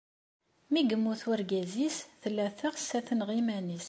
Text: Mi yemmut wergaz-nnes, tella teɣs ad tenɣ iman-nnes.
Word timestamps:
Mi 0.71 0.81
yemmut 0.89 1.21
wergaz-nnes, 1.29 1.97
tella 2.21 2.45
teɣs 2.59 2.89
ad 2.97 3.03
tenɣ 3.07 3.29
iman-nnes. 3.39 3.79